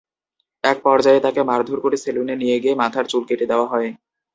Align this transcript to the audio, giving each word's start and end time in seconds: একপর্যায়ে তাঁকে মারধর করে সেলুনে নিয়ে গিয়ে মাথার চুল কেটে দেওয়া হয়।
একপর্যায়ে 0.63 1.23
তাঁকে 1.25 1.41
মারধর 1.43 1.79
করে 1.83 1.97
সেলুনে 2.03 2.35
নিয়ে 2.41 2.57
গিয়ে 2.63 2.79
মাথার 2.81 3.05
চুল 3.11 3.23
কেটে 3.29 3.45
দেওয়া 3.51 3.67
হয়। 3.67 3.89